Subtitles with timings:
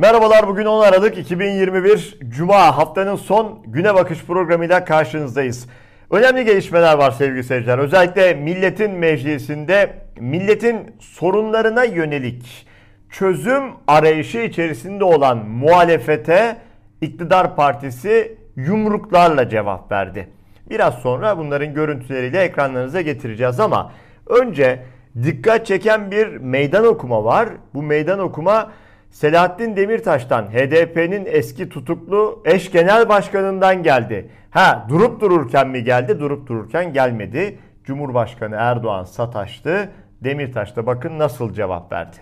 [0.00, 5.68] Merhabalar bugün 10 Aralık 2021 Cuma haftanın son güne bakış programıyla karşınızdayız.
[6.10, 7.78] Önemli gelişmeler var sevgili seyirciler.
[7.78, 12.66] Özellikle milletin meclisinde milletin sorunlarına yönelik
[13.10, 16.56] çözüm arayışı içerisinde olan muhalefete
[17.00, 20.28] iktidar partisi yumruklarla cevap verdi.
[20.70, 23.92] Biraz sonra bunların görüntüleriyle ekranlarınıza getireceğiz ama
[24.26, 24.82] önce
[25.22, 27.48] dikkat çeken bir meydan okuma var.
[27.74, 28.70] Bu meydan okuma
[29.10, 34.30] Selahattin Demirtaş'tan HDP'nin eski tutuklu eş genel başkanından geldi.
[34.50, 36.20] Ha durup dururken mi geldi?
[36.20, 37.58] Durup dururken gelmedi.
[37.84, 39.92] Cumhurbaşkanı Erdoğan sataştı.
[40.20, 42.16] Demirtaş da bakın nasıl cevap verdi.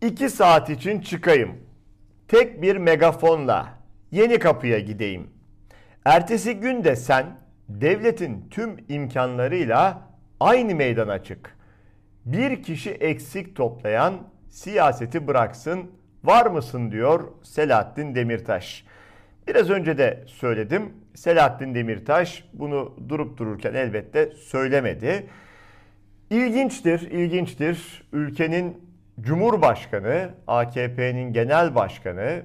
[0.00, 1.52] İki saat için çıkayım.
[2.28, 3.68] Tek bir megafonla
[4.10, 5.30] yeni kapıya gideyim.
[6.04, 7.26] Ertesi gün de sen
[7.68, 10.00] devletin tüm imkanlarıyla
[10.40, 11.56] aynı meydana çık.
[12.24, 14.14] Bir kişi eksik toplayan
[14.52, 15.90] siyaseti bıraksın
[16.24, 18.84] var mısın diyor Selahattin Demirtaş.
[19.48, 20.92] Biraz önce de söyledim.
[21.14, 25.26] Selahattin Demirtaş bunu durup dururken elbette söylemedi.
[26.30, 28.08] İlginçtir, ilginçtir.
[28.12, 32.42] Ülkenin Cumhurbaşkanı, AKP'nin genel başkanı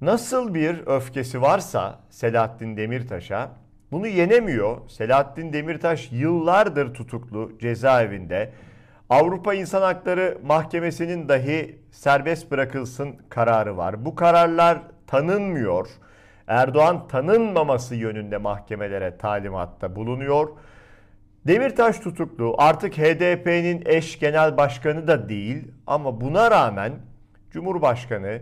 [0.00, 3.50] nasıl bir öfkesi varsa Selahattin Demirtaş'a
[3.92, 4.88] bunu yenemiyor.
[4.88, 8.52] Selahattin Demirtaş yıllardır tutuklu cezaevinde.
[9.10, 14.04] Avrupa İnsan Hakları Mahkemesi'nin dahi serbest bırakılsın kararı var.
[14.04, 15.88] Bu kararlar tanınmıyor.
[16.46, 20.48] Erdoğan tanınmaması yönünde mahkemelere talimatta bulunuyor.
[21.46, 26.92] Demirtaş tutuklu artık HDP'nin eş genel başkanı da değil ama buna rağmen
[27.50, 28.40] Cumhurbaşkanı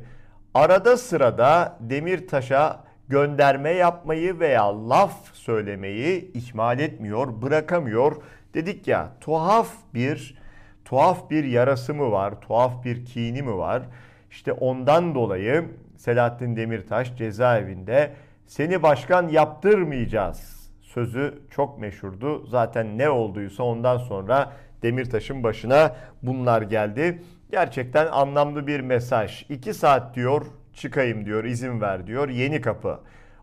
[0.54, 8.16] arada sırada Demirtaş'a gönderme yapmayı veya laf söylemeyi ihmal etmiyor, bırakamıyor.
[8.54, 10.45] Dedik ya tuhaf bir
[10.86, 13.82] tuhaf bir yarası mı var, tuhaf bir kini mi var?
[14.30, 15.64] İşte ondan dolayı
[15.96, 18.12] Selahattin Demirtaş cezaevinde
[18.46, 22.46] seni başkan yaptırmayacağız sözü çok meşhurdu.
[22.46, 24.52] Zaten ne olduysa ondan sonra
[24.82, 27.22] Demirtaş'ın başına bunlar geldi.
[27.50, 29.46] Gerçekten anlamlı bir mesaj.
[29.50, 33.00] İki saat diyor çıkayım diyor izin ver diyor yeni kapı.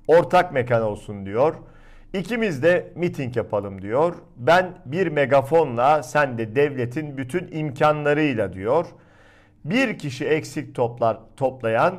[0.07, 1.55] Ortak mekan olsun diyor.
[2.13, 4.15] İkimiz de miting yapalım diyor.
[4.37, 8.85] Ben bir megafonla sen de devletin bütün imkanlarıyla diyor.
[9.65, 11.95] Bir kişi eksik toplar toplayan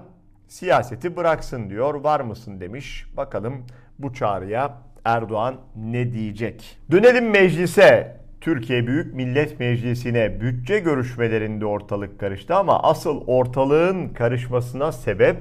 [0.49, 1.95] siyaseti bıraksın diyor.
[1.95, 3.07] Var mısın demiş.
[3.17, 3.67] Bakalım
[3.99, 6.79] bu çağrıya Erdoğan ne diyecek?
[6.91, 8.17] Dönelim meclise.
[8.41, 15.37] Türkiye Büyük Millet Meclisi'ne bütçe görüşmelerinde ortalık karıştı ama asıl ortalığın karışmasına sebep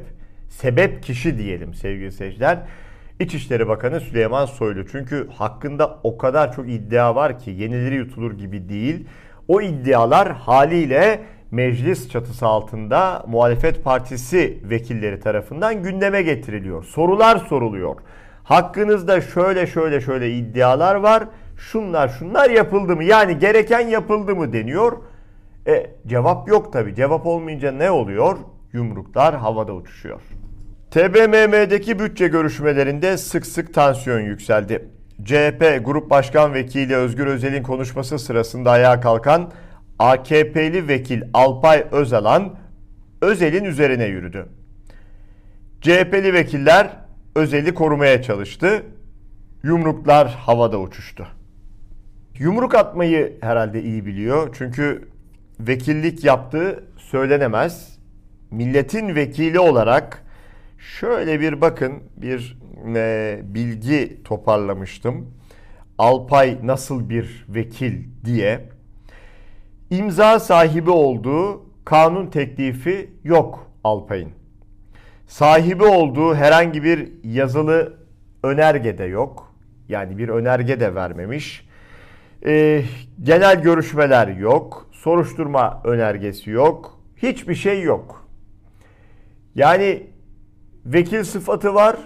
[0.49, 2.59] sebep kişi diyelim sevgili seyirciler.
[3.19, 4.87] İçişleri Bakanı Süleyman Soylu.
[4.87, 9.07] Çünkü hakkında o kadar çok iddia var ki yenileri yutulur gibi değil.
[9.47, 16.83] O iddialar haliyle meclis çatısı altında muhalefet partisi vekilleri tarafından gündeme getiriliyor.
[16.83, 17.95] Sorular soruluyor.
[18.43, 21.23] Hakkınızda şöyle şöyle şöyle iddialar var.
[21.57, 23.03] Şunlar şunlar yapıldı mı?
[23.03, 24.97] Yani gereken yapıldı mı deniyor.
[25.67, 26.95] E, cevap yok tabi.
[26.95, 28.37] Cevap olmayınca ne oluyor?
[28.73, 30.21] Yumruklar havada uçuşuyor.
[30.93, 34.89] TBMM'deki bütçe görüşmelerinde sık sık tansiyon yükseldi.
[35.23, 39.51] CHP Grup Başkan Vekili Özgür Özel'in konuşması sırasında ayağa kalkan
[39.99, 42.55] AKP'li vekil Alpay Özalan
[43.21, 44.45] Özel'in üzerine yürüdü.
[45.81, 46.97] CHP'li vekiller
[47.35, 48.83] Özel'i korumaya çalıştı.
[49.63, 51.27] Yumruklar havada uçuştu.
[52.39, 54.55] Yumruk atmayı herhalde iyi biliyor.
[54.57, 55.07] Çünkü
[55.59, 57.99] vekillik yaptığı söylenemez.
[58.51, 60.23] Milletin vekili olarak
[60.83, 62.57] Şöyle bir bakın bir
[62.95, 65.33] e, bilgi toparlamıştım.
[65.97, 68.69] Alpay nasıl bir vekil diye.
[69.89, 74.29] İmza sahibi olduğu kanun teklifi yok Alpay'ın.
[75.27, 77.97] Sahibi olduğu herhangi bir yazılı
[78.43, 79.55] önerge de yok.
[79.89, 81.67] Yani bir önerge de vermemiş.
[82.45, 82.83] E,
[83.23, 84.89] genel görüşmeler yok.
[84.91, 86.99] Soruşturma önergesi yok.
[87.17, 88.27] Hiçbir şey yok.
[89.55, 90.12] Yani
[90.85, 91.97] Vekil sıfatı var.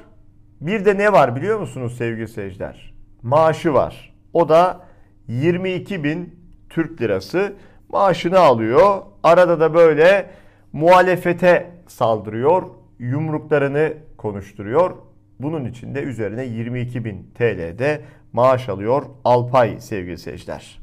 [0.62, 2.94] Bir de ne var biliyor musunuz sevgili seyirciler?
[3.22, 4.14] Maaşı var.
[4.34, 4.82] O da
[5.28, 6.40] 22 bin
[6.70, 7.54] Türk lirası
[7.90, 9.02] maaşını alıyor.
[9.24, 10.30] Arada da böyle
[10.74, 12.64] muhalefete saldırıyor.
[13.00, 14.92] Yumruklarını konuşturuyor.
[15.40, 18.02] Bunun için de üzerine 22 bin TL'de
[18.34, 20.80] maaş alıyor Alpay sevgili seyirciler.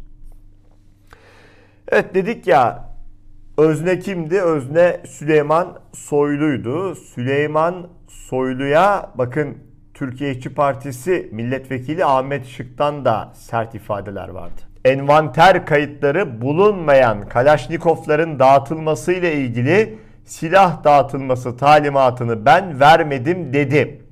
[1.89, 2.94] Evet dedik ya
[3.59, 4.43] Özne kimdi?
[4.43, 6.95] Özne Süleyman Soylu'ydu.
[6.95, 9.59] Süleyman Soylu'ya bakın
[9.95, 14.61] Türkiye İşçi Partisi milletvekili Ahmet Şık'tan da sert ifadeler vardı.
[14.85, 24.03] Envanter kayıtları bulunmayan Kalaşnikovların dağıtılması ile ilgili silah dağıtılması talimatını ben vermedim dedi.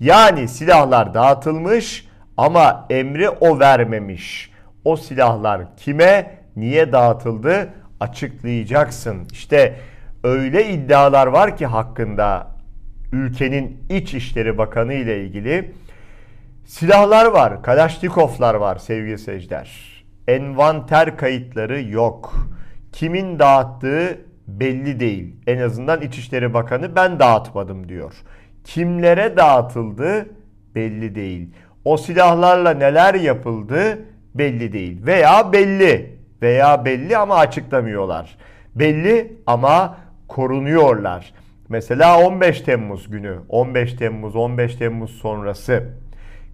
[0.00, 4.50] Yani silahlar dağıtılmış ama emri o vermemiş.
[4.84, 7.68] O silahlar kime, niye dağıtıldı
[8.00, 9.28] açıklayacaksın.
[9.32, 9.76] İşte
[10.24, 12.46] öyle iddialar var ki hakkında
[13.12, 15.70] ülkenin İçişleri Bakanı ile ilgili
[16.66, 19.90] silahlar var, Kalaşnikovlar var sevgili seyirciler.
[20.28, 22.48] Envanter kayıtları yok.
[22.92, 24.18] Kimin dağıttığı
[24.48, 25.36] belli değil.
[25.46, 28.14] En azından İçişleri Bakanı ben dağıtmadım diyor.
[28.64, 30.26] Kimlere dağıtıldı
[30.74, 31.48] belli değil.
[31.84, 33.98] O silahlarla neler yapıldı
[34.34, 35.06] belli değil.
[35.06, 38.36] Veya belli veya belli ama açıklamıyorlar.
[38.74, 39.96] Belli ama
[40.28, 41.32] korunuyorlar.
[41.68, 45.84] Mesela 15 Temmuz günü, 15 Temmuz, 15 Temmuz sonrası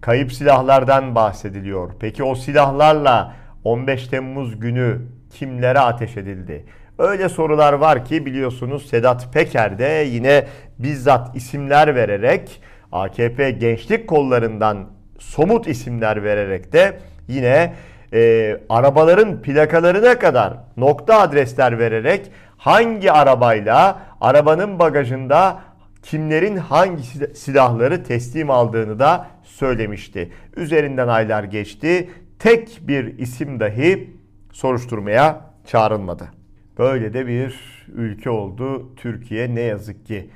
[0.01, 1.91] kayıp silahlardan bahsediliyor.
[1.99, 5.01] Peki o silahlarla 15 Temmuz günü
[5.33, 6.65] kimlere ateş edildi?
[6.99, 10.47] Öyle sorular var ki biliyorsunuz Sedat Peker de yine
[10.79, 12.61] bizzat isimler vererek
[12.91, 14.87] AKP gençlik kollarından
[15.19, 17.73] somut isimler vererek de yine
[18.13, 25.59] e, arabaların plakalarına kadar nokta adresler vererek hangi arabayla arabanın bagajında
[26.03, 27.03] kimlerin hangi
[27.35, 30.31] silahları teslim aldığını da söylemişti.
[30.55, 32.09] Üzerinden aylar geçti.
[32.39, 34.13] Tek bir isim dahi
[34.51, 36.27] soruşturmaya çağrılmadı.
[36.77, 37.59] Böyle de bir
[37.95, 40.29] ülke oldu Türkiye ne yazık ki.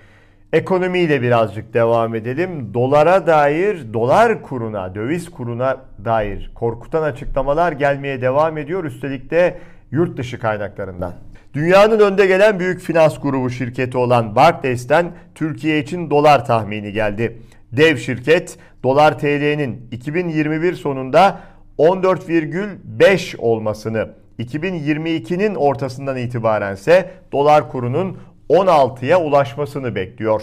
[0.53, 2.74] Ekonomiyle birazcık devam edelim.
[2.74, 8.83] Dolara dair, dolar kuruna, döviz kuruna dair korkutan açıklamalar gelmeye devam ediyor.
[8.83, 9.57] Üstelik de
[9.92, 11.13] yurt dışı kaynaklarından.
[11.53, 17.38] Dünyanın önde gelen büyük finans grubu şirketi olan Barclays'ten Türkiye için dolar tahmini geldi.
[17.71, 21.39] Dev şirket dolar TL'nin 2021 sonunda
[21.77, 24.09] 14,5 olmasını,
[24.39, 28.18] 2022'nin ortasından itibaren ise dolar kurunun
[28.51, 30.42] 16'ya ulaşmasını bekliyor.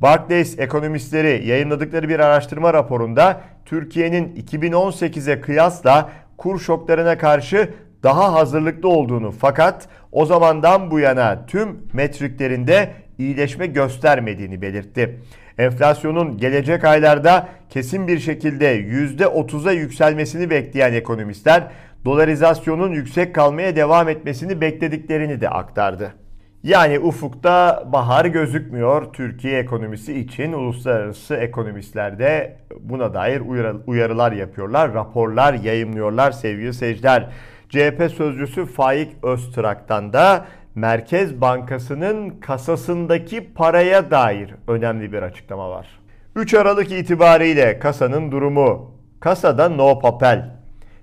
[0.00, 7.70] Barclays ekonomistleri yayınladıkları bir araştırma raporunda Türkiye'nin 2018'e kıyasla kur şoklarına karşı
[8.02, 15.20] daha hazırlıklı olduğunu fakat o zamandan bu yana tüm metriklerinde iyileşme göstermediğini belirtti.
[15.58, 21.64] Enflasyonun gelecek aylarda kesin bir şekilde %30'a yükselmesini bekleyen ekonomistler
[22.04, 26.23] dolarizasyonun yüksek kalmaya devam etmesini beklediklerini de aktardı.
[26.64, 30.52] Yani ufukta bahar gözükmüyor Türkiye ekonomisi için.
[30.52, 33.42] Uluslararası ekonomistler de buna dair
[33.86, 37.30] uyarılar yapıyorlar, raporlar yayımlıyorlar sevgili seyirciler.
[37.68, 45.86] CHP sözcüsü Faik Öztrak'tan da Merkez Bankası'nın kasasındaki paraya dair önemli bir açıklama var.
[46.36, 48.94] 3 Aralık itibariyle kasanın durumu.
[49.20, 50.50] Kasada no papel.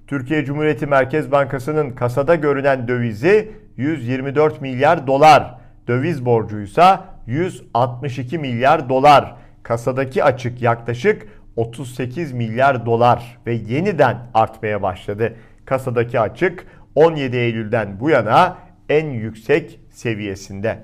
[0.08, 5.56] Türkiye Cumhuriyeti Merkez Bankası'nın kasada görünen dövizi 124 milyar dolar.
[5.88, 9.36] Döviz borcuysa 162 milyar dolar.
[9.64, 15.36] Kasadaki açık yaklaşık 38 milyar dolar ve yeniden artmaya başladı.
[15.66, 16.66] Kasadaki açık
[16.96, 18.58] 17 Eylül'den bu yana
[18.90, 20.84] en yüksek seviyesinde.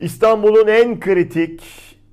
[0.00, 1.62] İstanbul'un en kritik,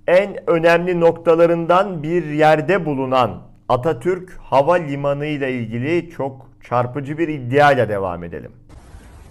[0.07, 7.89] en önemli noktalarından bir yerde bulunan Atatürk Havalimanı ile ilgili çok çarpıcı bir iddia ile
[7.89, 8.51] devam edelim.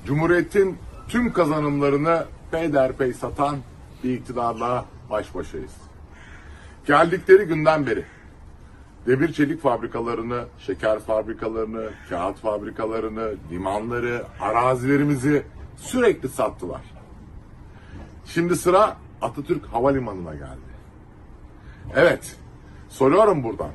[0.06, 3.56] Cumhuriyetin tüm kazanımlarını peyderpey satan
[4.04, 5.74] bir iktidarla baş başayız.
[6.86, 8.04] Geldikleri günden beri
[9.06, 15.42] demir çelik fabrikalarını, şeker fabrikalarını, kağıt fabrikalarını, limanları, arazilerimizi
[15.76, 16.82] sürekli sattılar.
[18.24, 20.76] Şimdi sıra Atatürk Havalimanı'na geldi.
[21.96, 22.36] Evet,
[22.88, 23.70] soruyorum buradan.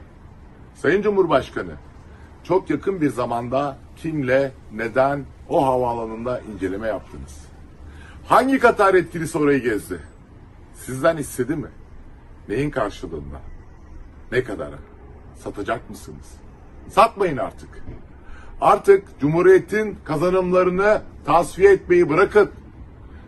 [0.76, 1.74] Sayın Cumhurbaşkanı,
[2.44, 7.38] çok yakın bir zamanda kimle, neden o havaalanında inceleme yaptınız?
[8.28, 10.00] Hangi Katar yetkilisi orayı gezdi?
[10.74, 11.68] Sizden istedi mi?
[12.50, 13.42] Neyin karşılığında?
[14.32, 14.80] Ne kadara?
[15.36, 16.32] Satacak mısınız?
[16.90, 17.84] Satmayın artık.
[18.62, 22.52] Artık Cumhuriyet'in kazanımlarını tasfiye etmeyi bırakın.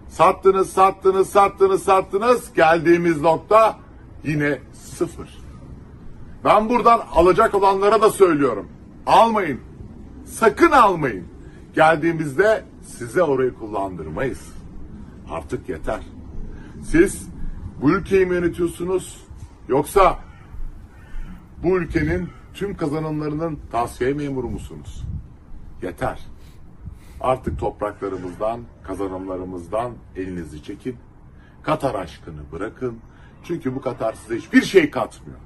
[0.10, 2.54] Sattınız, sattınız, sattınız, sattınız.
[2.54, 3.78] Geldiğimiz nokta
[4.24, 5.44] yine sıfır.
[6.46, 8.68] Ben buradan alacak olanlara da söylüyorum.
[9.06, 9.60] Almayın.
[10.26, 11.33] Sakın almayın.
[11.74, 14.54] Geldiğimizde size orayı kullandırmayız.
[15.30, 16.02] Artık yeter.
[16.84, 17.30] Siz
[17.82, 19.28] bu ülkeyi mi yönetiyorsunuz?
[19.68, 20.20] Yoksa
[21.64, 25.04] bu ülkenin tüm kazanımlarının tasfiye memuru musunuz?
[25.82, 26.20] Yeter.
[27.22, 30.96] Artık topraklarımızdan, kazanımlarımızdan elinizi çekin.
[31.64, 33.00] Katar aşkını bırakın.
[33.44, 35.40] Çünkü bu Katar size hiçbir şey katmıyor.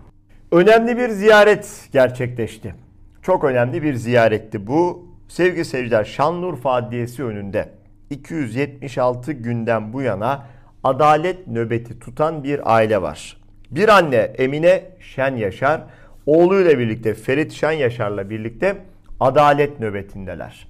[0.51, 2.75] Önemli bir ziyaret gerçekleşti.
[3.21, 5.06] Çok önemli bir ziyaretti bu.
[5.27, 7.69] Sevgili seyirciler Şanlıurfa Adliyesi önünde
[8.09, 10.45] 276 günden bu yana
[10.83, 13.37] adalet nöbeti tutan bir aile var.
[13.71, 15.81] Bir anne Emine Şen Yaşar,
[16.25, 18.75] oğluyla birlikte Ferit Şen Yaşar'la birlikte
[19.19, 20.67] adalet nöbetindeler.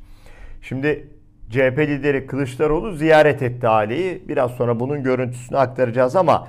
[0.62, 1.08] Şimdi
[1.50, 4.24] CHP lideri Kılıçdaroğlu ziyaret etti aileyi.
[4.28, 6.48] Biraz sonra bunun görüntüsünü aktaracağız ama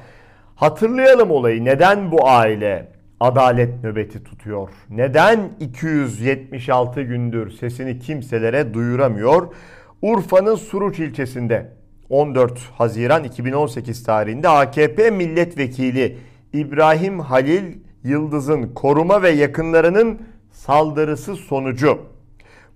[0.56, 1.64] hatırlayalım olayı.
[1.64, 2.88] Neden bu aile
[3.20, 4.68] adalet nöbeti tutuyor?
[4.90, 9.54] Neden 276 gündür sesini kimselere duyuramıyor?
[10.02, 11.72] Urfa'nın Suruç ilçesinde
[12.10, 16.18] 14 Haziran 2018 tarihinde AKP milletvekili
[16.52, 20.22] İbrahim Halil Yıldız'ın koruma ve yakınlarının
[20.52, 21.98] saldırısı sonucu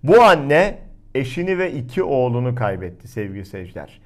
[0.02, 0.78] bu anne
[1.14, 4.00] eşini ve iki oğlunu kaybetti sevgili seyirciler.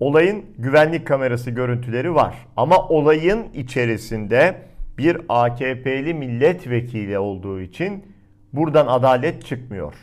[0.00, 4.69] Olayın güvenlik kamerası görüntüleri var ama olayın içerisinde
[5.00, 8.04] bir AKP'li milletvekili olduğu için
[8.52, 9.94] buradan adalet çıkmıyor.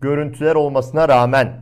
[0.00, 1.52] Görüntüler olmasına rağmen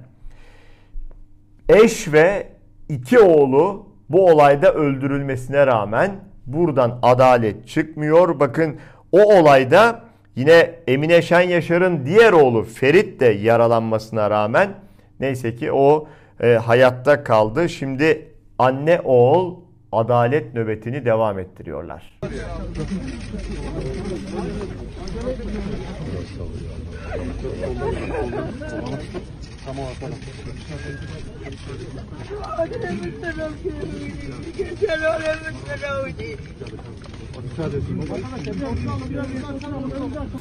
[1.68, 2.46] eş ve
[2.88, 6.10] iki oğlu bu olayda öldürülmesine rağmen
[6.46, 8.40] buradan adalet çıkmıyor.
[8.40, 8.76] Bakın
[9.12, 10.00] o olayda
[10.36, 14.70] yine Emine Şen Yaşar'ın diğer oğlu Ferit de yaralanmasına rağmen
[15.20, 16.08] neyse ki o
[16.40, 17.68] e, hayatta kaldı.
[17.68, 19.54] Şimdi anne oğul
[19.92, 22.17] adalet nöbetini devam ettiriyorlar.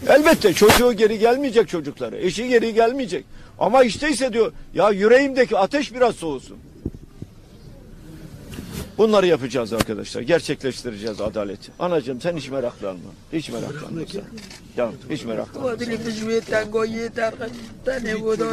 [0.08, 2.18] Elbette çocuğu geri gelmeyecek çocukları.
[2.18, 3.26] Eşi geri gelmeyecek.
[3.60, 6.58] Ama işteyse diyor ya yüreğimdeki ateş biraz soğusun.
[8.98, 10.22] Bunları yapacağız arkadaşlar.
[10.22, 11.72] Gerçekleştireceğiz adaleti.
[11.80, 13.10] Anacığım sen hiç meraklanma.
[13.34, 14.22] Hiç meraklanma sen.
[14.78, 15.70] Ya hiç meraklanma.
[15.70, 17.34] Wadili mjwe tango yeter
[17.86, 18.46] tane bu da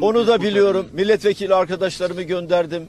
[0.00, 0.86] Onu da biliyorum.
[0.92, 2.82] Milletvekili arkadaşlarımı gönderdim.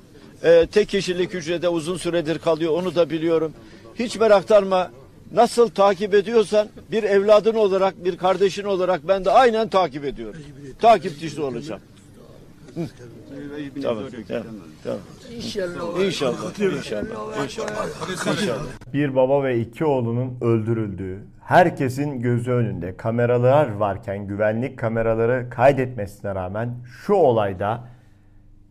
[0.43, 2.73] Ee, tek kişilik hücrede uzun süredir kalıyor.
[2.73, 3.53] Onu da biliyorum.
[3.95, 4.91] Hiç meraklanma.
[5.33, 10.41] Nasıl takip ediyorsan bir evladın olarak, bir kardeşin olarak ben de aynen takip ediyorum.
[10.81, 11.81] Takipçisi olacağım.
[13.81, 14.43] Tamam, tamam,
[14.83, 14.99] tamam.
[15.35, 16.05] inşallah.
[16.05, 18.31] İnşallah, inşallah, inşallah.
[18.31, 18.63] İnşallah.
[18.93, 26.75] Bir baba ve iki oğlunun öldürüldüğü, herkesin gözü önünde kameralar varken güvenlik kameraları kaydetmesine rağmen
[27.05, 27.87] şu olayda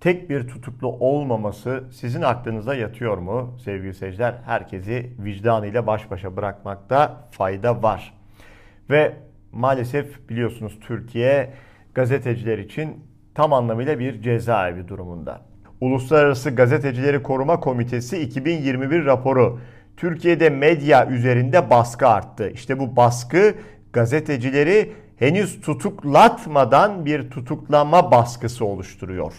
[0.01, 4.35] tek bir tutuklu olmaması sizin aklınıza yatıyor mu sevgili seyirciler?
[4.45, 8.15] Herkesi vicdanıyla baş başa bırakmakta fayda var.
[8.91, 9.17] Ve
[9.53, 11.55] maalesef biliyorsunuz Türkiye
[11.95, 13.08] gazeteciler için
[13.39, 15.41] tam anlamıyla bir cezaevi durumunda.
[15.81, 19.61] Uluslararası Gazetecileri Koruma Komitesi 2021 raporu
[19.97, 22.51] Türkiye'de medya üzerinde baskı arttı.
[22.51, 23.55] İşte bu baskı
[23.93, 29.33] gazetecileri henüz tutuklatmadan bir tutuklama baskısı oluşturuyor.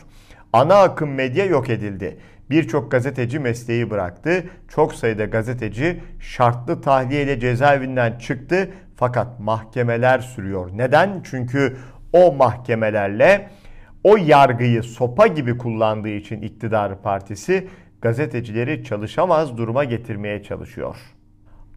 [0.53, 2.18] Ana akım medya yok edildi.
[2.50, 4.44] Birçok gazeteci mesleği bıraktı.
[4.68, 10.70] Çok sayıda gazeteci şartlı tahliyeyle cezaevinden çıktı fakat mahkemeler sürüyor.
[10.74, 11.24] Neden?
[11.24, 11.77] Çünkü
[12.13, 13.50] o mahkemelerle
[14.03, 17.68] o yargıyı sopa gibi kullandığı için iktidar partisi
[18.01, 20.96] gazetecileri çalışamaz duruma getirmeye çalışıyor.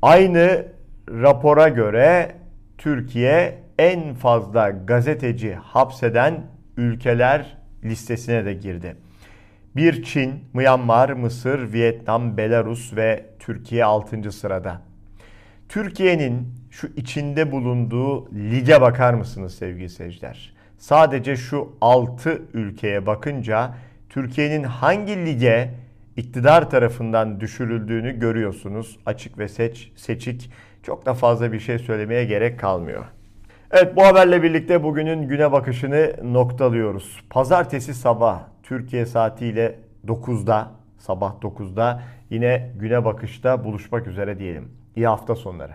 [0.02, 0.66] Aynı
[1.08, 2.34] rapora göre
[2.78, 8.96] Türkiye en fazla gazeteci hapseden ülkeler listesine de girdi.
[9.76, 14.32] Bir Çin, Myanmar, Mısır, Vietnam, Belarus ve Türkiye 6.
[14.32, 14.82] sırada.
[15.68, 20.54] Türkiye'nin şu içinde bulunduğu lige bakar mısınız sevgili seyirciler?
[20.82, 23.74] Sadece şu 6 ülkeye bakınca
[24.08, 25.70] Türkiye'nin hangi lige
[26.16, 28.98] iktidar tarafından düşürüldüğünü görüyorsunuz.
[29.06, 30.50] Açık ve seç, seçik
[30.82, 33.04] çok da fazla bir şey söylemeye gerek kalmıyor.
[33.70, 37.20] Evet bu haberle birlikte bugünün güne bakışını noktalıyoruz.
[37.30, 44.68] Pazartesi sabah Türkiye saatiyle 9'da sabah 9'da yine güne bakışta buluşmak üzere diyelim.
[44.96, 45.72] İyi hafta sonları.